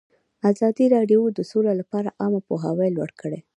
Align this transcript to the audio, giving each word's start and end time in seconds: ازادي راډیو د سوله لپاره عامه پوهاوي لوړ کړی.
ازادي 0.51 0.85
راډیو 0.95 1.21
د 1.37 1.39
سوله 1.51 1.73
لپاره 1.79 2.09
عامه 2.21 2.39
پوهاوي 2.47 2.89
لوړ 2.95 3.09
کړی. 3.21 3.39